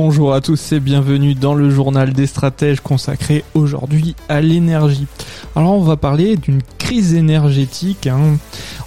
[0.00, 5.08] Bonjour à tous et bienvenue dans le journal des stratèges consacré aujourd'hui à l'énergie.
[5.56, 8.38] Alors on va parler d'une crise énergétique, hein.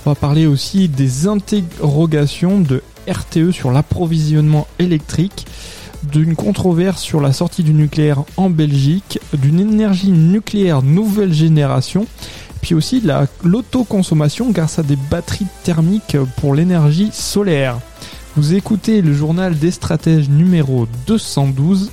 [0.05, 5.47] on va parler aussi des interrogations de RTE sur l'approvisionnement électrique,
[6.03, 12.07] d'une controverse sur la sortie du nucléaire en Belgique, d'une énergie nucléaire nouvelle génération,
[12.61, 13.11] puis aussi de
[13.43, 17.79] l'autoconsommation grâce à des batteries thermiques pour l'énergie solaire.
[18.37, 21.91] Vous écoutez le journal des stratèges numéro 212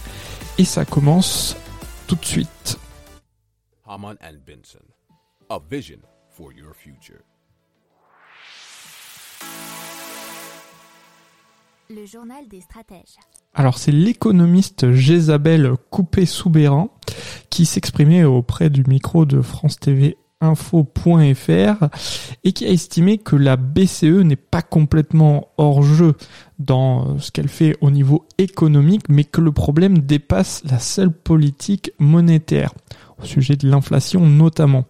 [0.58, 1.56] et ça commence
[2.06, 2.78] tout de suite.
[3.84, 4.84] Haman and Benson,
[5.50, 5.98] a vision
[6.30, 7.18] for your future.
[11.90, 13.16] Le journal des stratèges.
[13.54, 16.90] Alors c'est l'économiste Jézabel Coupé-Soubéran
[17.50, 21.88] qui s'exprimait auprès du micro de France TV info.fr
[22.44, 26.14] et qui a estimé que la BCE n'est pas complètement hors jeu
[26.58, 31.92] dans ce qu'elle fait au niveau économique, mais que le problème dépasse la seule politique
[31.98, 32.72] monétaire,
[33.20, 34.84] au sujet de l'inflation notamment.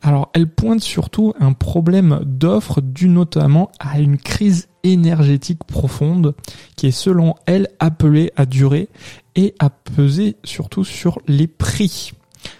[0.00, 6.34] Alors elle pointe surtout un problème d'offre dû notamment à une crise énergétique profonde
[6.76, 8.88] qui est selon elle appelée à durer
[9.34, 12.12] et à peser surtout sur les prix.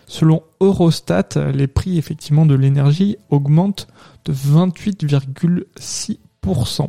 [0.06, 3.88] Selon Eurostat, les prix effectivement de l'énergie augmentent
[4.24, 6.86] de 28,6%.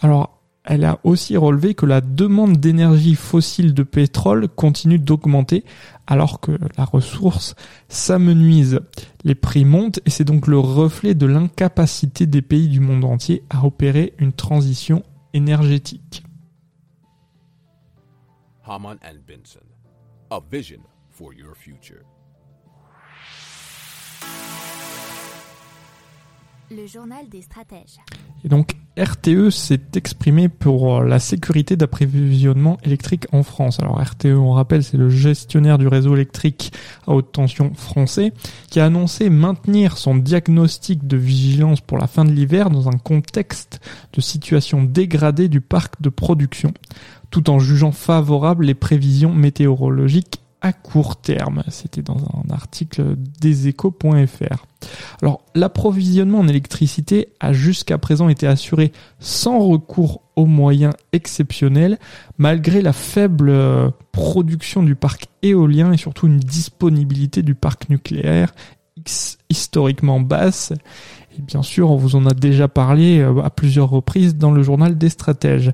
[0.00, 5.64] Alors, elle a aussi relevé que la demande d'énergie fossile de pétrole continue d'augmenter
[6.06, 7.54] alors que la ressource
[7.88, 8.80] s'amenuise.
[9.24, 13.42] Les prix montent et c'est donc le reflet de l'incapacité des pays du monde entier
[13.50, 15.02] à opérer une transition
[15.34, 16.22] énergétique.
[21.12, 22.02] For your future.
[26.70, 27.98] Le journal des stratèges.
[28.44, 33.78] Et donc RTE s'est exprimé pour la sécurité d'approvisionnement électrique en France.
[33.78, 36.72] Alors RTE, on rappelle, c'est le gestionnaire du réseau électrique
[37.06, 38.32] à haute tension français
[38.70, 42.98] qui a annoncé maintenir son diagnostic de vigilance pour la fin de l'hiver dans un
[42.98, 43.80] contexte
[44.14, 46.72] de situation dégradée du parc de production,
[47.30, 51.64] tout en jugeant favorable les prévisions météorologiques à court terme.
[51.68, 54.66] C'était dans un article deséchos.fr.
[55.20, 61.98] Alors, l'approvisionnement en électricité a jusqu'à présent été assuré sans recours aux moyens exceptionnels,
[62.38, 68.54] malgré la faible euh, production du parc éolien et surtout une disponibilité du parc nucléaire
[69.48, 70.72] historiquement basse.
[71.36, 74.62] Et bien sûr, on vous en a déjà parlé euh, à plusieurs reprises dans le
[74.62, 75.72] journal des stratèges.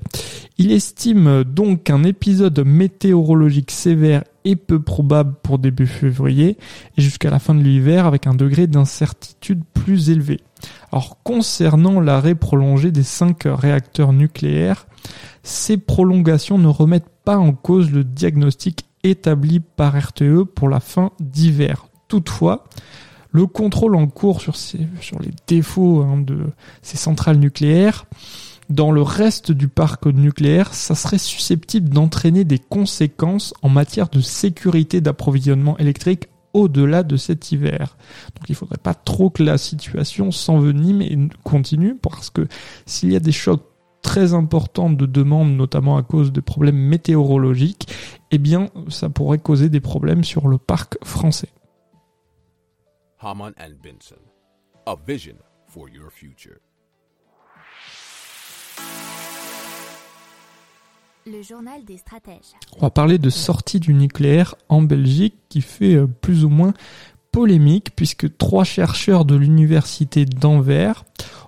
[0.57, 6.57] Il estime donc qu'un épisode météorologique sévère est peu probable pour début février
[6.97, 10.39] et jusqu'à la fin de l'hiver avec un degré d'incertitude plus élevé.
[10.91, 14.87] Alors concernant l'arrêt prolongé des cinq réacteurs nucléaires,
[15.43, 21.11] ces prolongations ne remettent pas en cause le diagnostic établi par RTE pour la fin
[21.19, 21.87] d'hiver.
[22.07, 22.65] Toutefois,
[23.31, 26.47] le contrôle en cours sur les défauts hein, de
[26.81, 28.05] ces centrales nucléaires
[28.69, 34.21] dans le reste du parc nucléaire, ça serait susceptible d'entraîner des conséquences en matière de
[34.21, 37.97] sécurité d'approvisionnement électrique au-delà de cet hiver.
[38.35, 42.47] Donc il faudrait pas trop que la situation s'envenime et continue parce que
[42.85, 43.63] s'il y a des chocs
[44.01, 47.87] très importants de demande, notamment à cause de problèmes météorologiques,
[48.31, 51.49] eh bien ça pourrait causer des problèmes sur le parc français.
[53.21, 54.21] Haman and Benson,
[54.85, 55.35] a vision
[55.67, 56.59] for your future.
[61.27, 62.53] Le journal des stratèges.
[62.77, 66.73] On va parler de sortie du nucléaire en Belgique qui fait euh, plus ou moins
[67.31, 71.03] polémique puisque trois chercheurs de l'université d'Anvers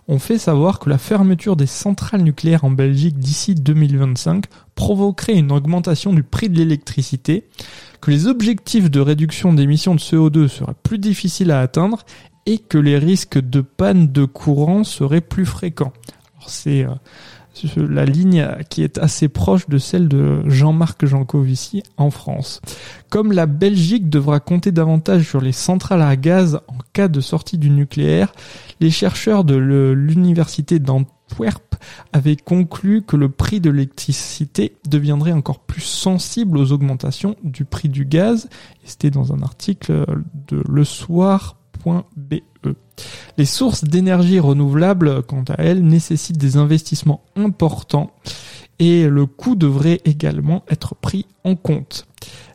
[0.08, 4.46] ont fait savoir que la fermeture des centrales nucléaires en Belgique d'ici 2025
[4.76, 7.48] provoquerait une augmentation du prix de l'électricité,
[8.02, 12.04] que les objectifs de réduction d'émissions de CO2 seraient plus difficiles à atteindre
[12.46, 15.94] et que les risques de panne de courant seraient plus fréquents.
[16.38, 16.90] Alors c'est euh,
[17.76, 22.62] la ligne qui est assez proche de celle de Jean-Marc Jancovici en France.
[23.10, 27.58] Comme la Belgique devra compter davantage sur les centrales à gaz en cas de sortie
[27.58, 28.34] du nucléaire,
[28.80, 31.76] les chercheurs de l'université PWERP
[32.14, 37.90] avait conclu que le prix de l'électricité deviendrait encore plus sensible aux augmentations du prix
[37.90, 38.50] du gaz.
[38.84, 40.06] C'était dans un article
[40.48, 42.36] de lesoir.be.
[43.38, 48.12] Les sources d'énergie renouvelable, quant à elles, nécessitent des investissements importants
[48.80, 52.08] et le coût devrait également être pris en compte.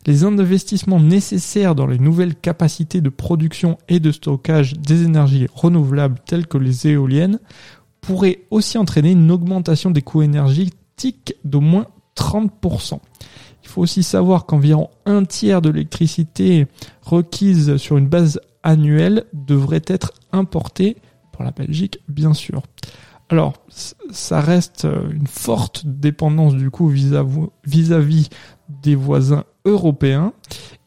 [0.07, 6.19] Les investissements nécessaires dans les nouvelles capacités de production et de stockage des énergies renouvelables
[6.27, 7.39] telles que les éoliennes
[8.01, 11.87] pourraient aussi entraîner une augmentation des coûts énergétiques d'au moins
[12.17, 12.99] 30%.
[13.63, 16.67] Il faut aussi savoir qu'environ un tiers de l'électricité
[17.03, 20.97] requise sur une base annuelle devrait être importée
[21.33, 22.63] pour la Belgique, bien sûr.
[23.29, 23.55] Alors,
[24.11, 28.29] ça reste une forte dépendance du coup vis-à-vis
[28.69, 30.33] des voisins européens.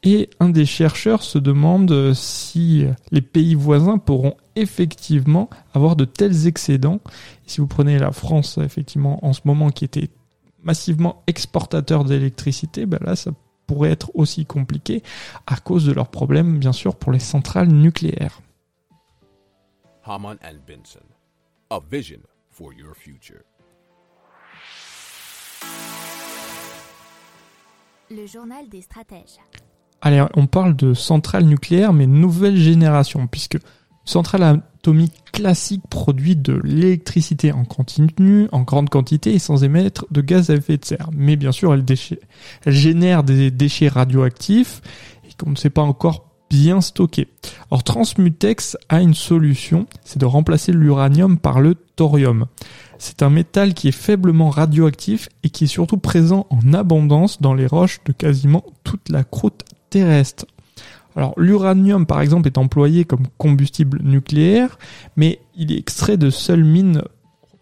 [0.03, 6.47] Et un des chercheurs se demande si les pays voisins pourront effectivement avoir de tels
[6.47, 7.01] excédents.
[7.45, 10.09] si vous prenez la France, effectivement, en ce moment, qui était
[10.63, 13.31] massivement exportateur d'électricité, ben là, ça
[13.69, 15.03] pourrait être aussi compliqué
[15.45, 18.41] à cause de leurs problèmes, bien sûr, pour les centrales nucléaires.
[20.03, 21.05] Haman and Benson.
[21.69, 23.43] A vision for your future.
[28.09, 29.37] Le journal des stratèges.
[30.01, 33.59] Allez, on parle de centrales nucléaires, mais nouvelle génération, puisque
[34.09, 40.21] centrale atomique classique produit de l'électricité en continu, en grande quantité et sans émettre de
[40.21, 41.09] gaz à effet de serre.
[41.15, 41.85] Mais bien sûr, elle,
[42.65, 44.81] génère des déchets radioactifs
[45.25, 47.27] et qu'on ne sait pas encore bien stocké.
[47.69, 52.47] Alors Transmutex a une solution, c'est de remplacer l'uranium par le thorium.
[52.97, 57.53] C'est un métal qui est faiblement radioactif et qui est surtout présent en abondance dans
[57.53, 60.45] les roches de quasiment toute la croûte terrestre.
[61.37, 64.77] L'uranium par exemple est employé comme combustible nucléaire,
[65.15, 67.01] mais il est extrait de seules mines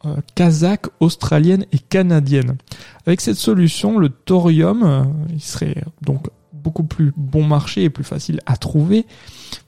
[0.05, 2.57] euh, kazakhs, australiennes et canadiennes.
[3.05, 5.03] Avec cette solution, le thorium, euh,
[5.39, 9.05] serait donc beaucoup plus bon marché et plus facile à trouver,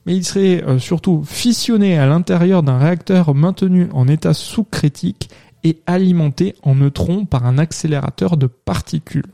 [0.06, 5.30] mais il serait euh, surtout fissionné à l'intérieur d'un réacteur maintenu en état sous-critique
[5.64, 9.26] et alimenté en neutrons par un accélérateur de particules.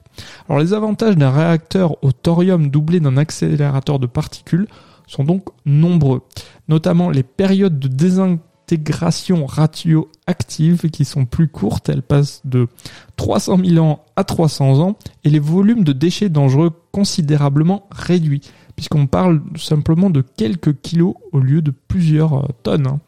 [0.48, 4.66] Alors les avantages d'un réacteur au thorium doublé d'un accélérateur de particules
[5.06, 6.22] sont donc nombreux,
[6.68, 12.68] notamment les périodes de désintégration radioactive qui sont plus courtes, elles passent de
[13.16, 18.42] 300 000 ans à 300 ans, et les volumes de déchets dangereux considérablement réduits,
[18.74, 22.86] puisqu'on parle simplement de quelques kilos au lieu de plusieurs euh, tonnes.
[22.86, 23.00] Hein.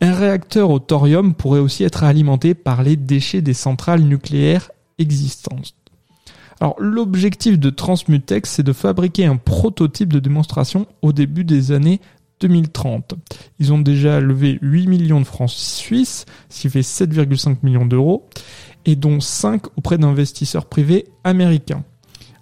[0.00, 5.74] Un réacteur au thorium pourrait aussi être alimenté par les déchets des centrales nucléaires existantes.
[6.60, 12.00] Alors l'objectif de Transmutex, c'est de fabriquer un prototype de démonstration au début des années
[12.40, 13.14] 2030.
[13.58, 18.28] Ils ont déjà levé 8 millions de francs suisses, ce qui fait 7,5 millions d'euros,
[18.86, 21.84] et dont 5 auprès d'investisseurs privés américains.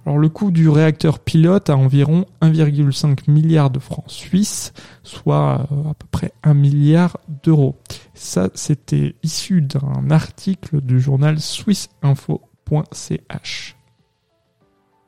[0.06, 4.72] Alors le coût du réacteur pilote a environ 1,5 milliard de francs suisses,
[5.02, 7.74] soit euh, à peu près 1 milliard d'euros.
[8.14, 13.75] Ça, c'était issu d'un article du journal swissinfo.ch.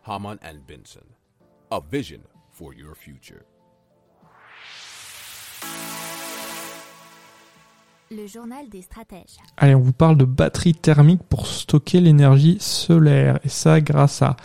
[0.08, 1.04] Haman and Benson.
[1.70, 2.20] A vision
[2.50, 3.42] for your future.
[8.10, 9.36] Le journal des stratèges.
[9.58, 13.38] Allez, on vous parle de batteries thermiques pour stocker l'énergie solaire.
[13.44, 14.36] Et ça grâce à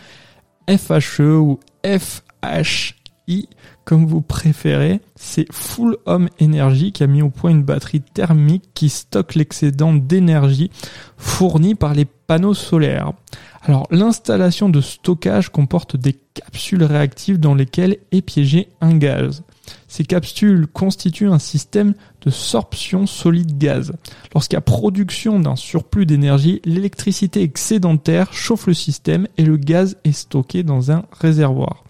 [0.68, 3.48] FHE ou FHI,
[3.86, 5.02] comme vous préférez.
[5.16, 9.94] C'est Full Home Energy qui a mis au point une batterie thermique qui stocke l'excédent
[9.94, 10.72] d'énergie
[11.18, 13.14] fourni par les panneaux solaires.
[13.62, 19.44] Alors l'installation de stockage comporte des capsules réactives dans lesquelles est piégé un gaz.
[19.88, 23.94] Ces capsules constituent un système de sorption solide gaz.
[24.34, 29.98] Lorsqu'il y a production d'un surplus d'énergie, l'électricité excédentaire chauffe le système et le gaz
[30.04, 31.84] est stocké dans un réservoir.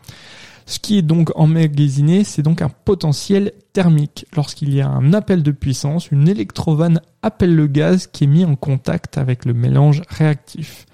[0.65, 4.25] Ce qui est donc emmagasiné, c'est donc un potentiel thermique.
[4.35, 8.45] Lorsqu'il y a un appel de puissance, une électrovanne appelle le gaz qui est mis
[8.45, 10.85] en contact avec le mélange réactif.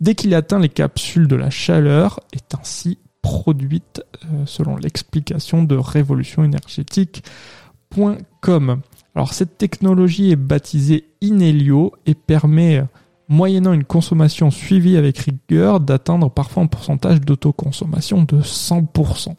[0.00, 5.76] Dès qu'il atteint les capsules de la chaleur, est ainsi produite euh, selon l'explication de
[5.76, 8.80] révolution énergétique.com.
[9.14, 12.82] Alors cette technologie est baptisée Inelio et permet,
[13.30, 19.36] moyennant une consommation suivie avec rigueur, d'atteindre parfois un pourcentage d'autoconsommation de 100%.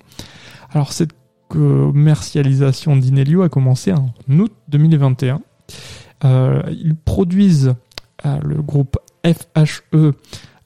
[0.71, 1.11] Alors cette
[1.49, 5.41] commercialisation d'Inelio a commencé en août 2021.
[6.23, 7.75] Euh, ils produisent,
[8.25, 10.13] euh, le groupe FHE,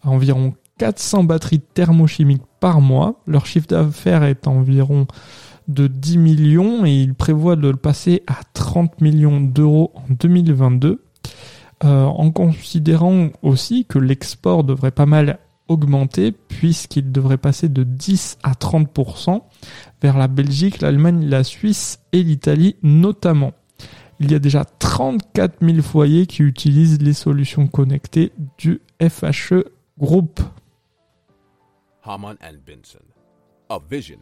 [0.03, 3.21] environ 400 batteries thermochimiques par mois.
[3.25, 5.07] Leur chiffre d'affaires est environ
[5.67, 11.04] de 10 millions et ils prévoient de le passer à 30 millions d'euros en 2022.
[11.83, 18.37] Euh, en considérant aussi que l'export devrait pas mal augmenter puisqu'il devrait passer de 10
[18.43, 19.41] à 30%
[20.01, 23.53] vers la Belgique, l'Allemagne, la Suisse et l'Italie notamment.
[24.19, 29.65] Il y a déjà 34 000 foyers qui utilisent les solutions connectées du FHE
[29.99, 30.39] Group.
[32.03, 32.99] Haman and Benson,
[33.89, 34.19] vision.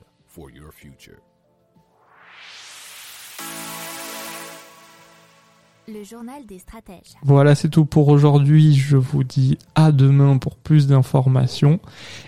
[5.87, 7.17] Le journal des stratèges.
[7.23, 8.73] Voilà, c'est tout pour aujourd'hui.
[8.73, 11.81] Je vous dis à demain pour plus d'informations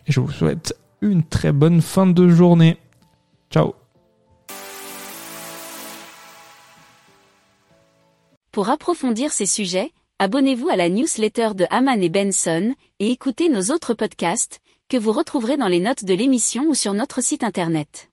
[0.07, 2.77] et je vous souhaite une très bonne fin de journée.
[3.49, 3.73] Ciao
[8.51, 13.73] Pour approfondir ces sujets, abonnez-vous à la newsletter de Haman et Benson et écoutez nos
[13.73, 14.59] autres podcasts
[14.89, 18.09] que vous retrouverez dans les notes de l'émission ou sur notre site internet.